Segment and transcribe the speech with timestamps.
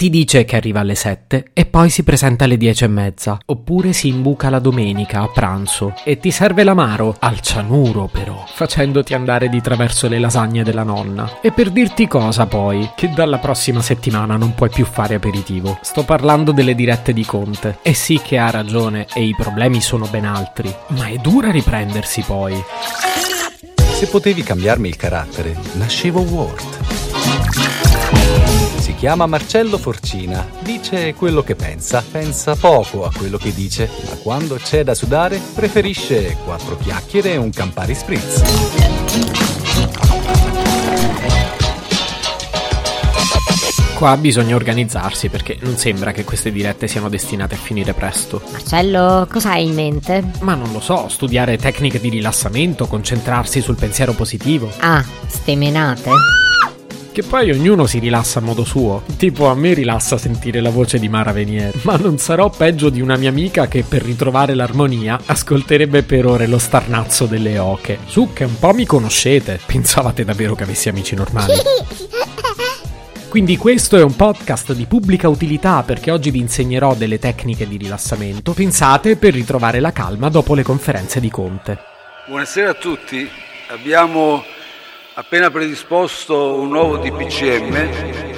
[0.00, 3.38] Ti dice che arriva alle 7 e poi si presenta alle 10 e mezza.
[3.44, 9.12] Oppure si imbuca la domenica a pranzo e ti serve l'amaro, al cianuro però, facendoti
[9.12, 11.42] andare di traverso le lasagne della nonna.
[11.42, 15.78] E per dirti cosa poi, che dalla prossima settimana non puoi più fare aperitivo.
[15.82, 17.80] Sto parlando delle dirette di Conte.
[17.82, 22.22] E sì che ha ragione e i problemi sono ben altri, ma è dura riprendersi
[22.22, 22.54] poi.
[23.74, 26.78] Se potevi cambiarmi il carattere, nascevo Ward.
[28.80, 34.16] Si chiama Marcello Forcina, dice quello che pensa, pensa poco a quello che dice, ma
[34.16, 38.42] quando c'è da sudare preferisce quattro chiacchiere e un Campari Spritz.
[43.96, 48.40] Qua bisogna organizzarsi perché non sembra che queste dirette siano destinate a finire presto.
[48.50, 50.24] Marcello, cosa hai in mente?
[50.40, 54.72] Ma non lo so, studiare tecniche di rilassamento, concentrarsi sul pensiero positivo.
[54.78, 56.10] Ah, ste menate?
[57.12, 59.02] Che poi ognuno si rilassa a modo suo.
[59.16, 61.74] Tipo a me rilassa sentire la voce di Mara Venier.
[61.82, 66.46] Ma non sarò peggio di una mia amica che per ritrovare l'armonia ascolterebbe per ore
[66.46, 67.98] lo starnazzo delle oche.
[68.06, 69.58] Su che un po' mi conoscete.
[69.66, 71.54] Pensavate davvero che avessi amici normali?
[73.28, 77.76] Quindi questo è un podcast di pubblica utilità perché oggi vi insegnerò delle tecniche di
[77.76, 81.78] rilassamento pensate per ritrovare la calma dopo le conferenze di Conte.
[82.26, 83.28] Buonasera a tutti,
[83.68, 84.42] abbiamo
[85.14, 88.28] appena predisposto un nuovo DPCM.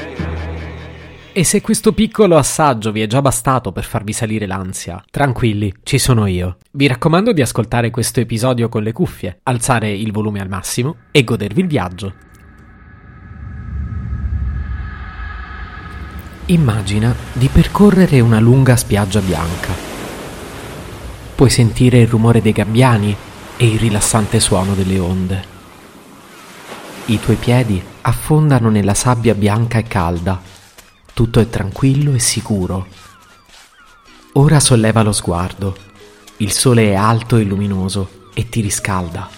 [1.35, 5.99] E se questo piccolo assaggio vi è già bastato per farvi salire l'ansia, tranquilli, ci
[5.99, 6.59] sono io.
[6.73, 11.25] Vi raccomando di ascoltare questo episodio con le cuffie, alzare il volume al massimo e
[11.25, 12.15] godervi il viaggio.
[16.47, 19.73] Immagina di percorrere una lunga spiaggia bianca.
[21.35, 23.17] Puoi sentire il rumore dei gabbiani
[23.57, 25.52] e il rilassante suono delle onde.
[27.07, 30.41] I tuoi piedi affondano nella sabbia bianca e calda.
[31.13, 32.87] Tutto è tranquillo e sicuro.
[34.35, 35.77] Ora solleva lo sguardo.
[36.37, 39.29] Il sole è alto e luminoso e ti riscalda.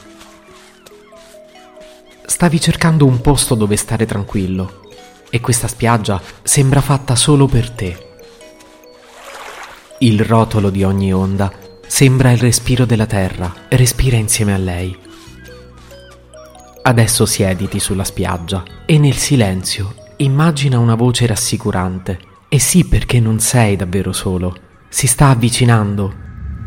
[2.27, 4.83] Stavi cercando un posto dove stare tranquillo
[5.31, 8.09] e questa spiaggia sembra fatta solo per te.
[10.01, 11.51] Il rotolo di ogni onda
[11.87, 15.04] sembra il respiro della terra, respira insieme a lei.
[16.87, 22.19] Adesso siediti sulla spiaggia e nel silenzio immagina una voce rassicurante.
[22.47, 24.55] E sì perché non sei davvero solo,
[24.91, 26.15] si sta avvicinando.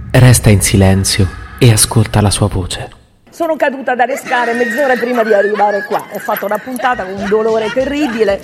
[0.09, 1.29] Resta in silenzio
[1.59, 2.89] e ascolta la sua voce.
[3.29, 6.03] Sono caduta dalle scale mezz'ora prima di arrivare qua.
[6.11, 8.41] Ho fatto una puntata con un dolore terribile.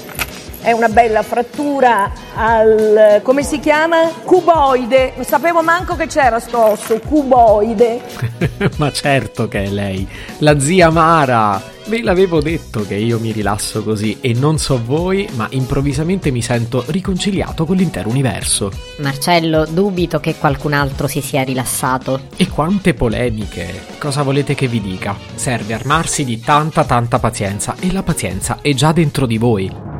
[0.64, 4.08] È una bella frattura al come si chiama?
[4.24, 5.12] Cuboide.
[5.18, 8.00] Non sapevo manco che c'era sto osso, cuboide.
[8.78, 10.08] Ma certo che è lei,
[10.38, 11.62] la zia Mara.
[11.88, 16.42] Ve l'avevo detto che io mi rilasso così e non so voi, ma improvvisamente mi
[16.42, 18.72] sento riconciliato con l'intero universo.
[19.00, 22.28] Marcello, dubito che qualcun altro si sia rilassato.
[22.38, 23.84] E quante polemiche!
[24.00, 25.14] Cosa volete che vi dica?
[25.36, 29.93] Serve armarsi di tanta tanta pazienza e la pazienza è già dentro di voi.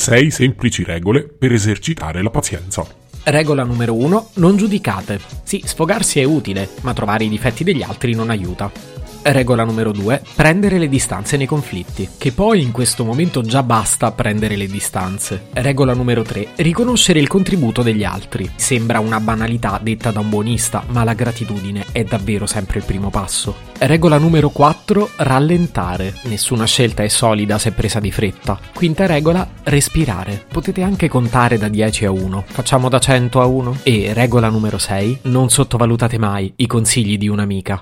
[0.00, 2.86] 6 semplici regole per esercitare la pazienza.
[3.24, 4.30] Regola numero 1.
[4.36, 5.20] Non giudicate.
[5.42, 8.72] Sì, sfogarsi è utile, ma trovare i difetti degli altri non aiuta.
[9.22, 10.22] Regola numero 2.
[10.34, 12.08] Prendere le distanze nei conflitti.
[12.16, 15.48] Che poi in questo momento già basta prendere le distanze.
[15.52, 16.48] Regola numero 3.
[16.56, 18.50] Riconoscere il contributo degli altri.
[18.56, 23.10] Sembra una banalità detta da un buonista, ma la gratitudine è davvero sempre il primo
[23.10, 23.54] passo.
[23.78, 25.10] Regola numero 4.
[25.16, 26.14] Rallentare.
[26.22, 28.58] Nessuna scelta è solida se presa di fretta.
[28.74, 29.46] Quinta regola.
[29.64, 30.46] Respirare.
[30.50, 32.44] Potete anche contare da 10 a 1.
[32.46, 33.76] Facciamo da 100 a 1.
[33.82, 35.18] E regola numero 6.
[35.22, 37.80] Non sottovalutate mai i consigli di un'amica.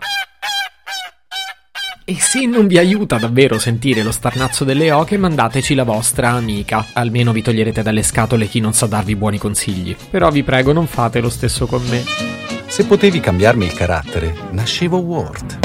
[2.11, 6.87] E se non vi aiuta davvero sentire lo starnazzo delle oche, mandateci la vostra amica.
[6.95, 9.95] Almeno vi toglierete dalle scatole chi non sa darvi buoni consigli.
[10.09, 12.03] Però vi prego, non fate lo stesso con me.
[12.67, 15.59] Se potevi cambiarmi il carattere, nascevo Ward.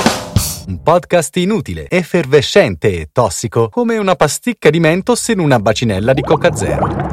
[0.67, 6.23] Un podcast inutile, effervescente e tossico, come una pasticca di mentos in una bacinella di
[6.23, 7.12] Coca Zero.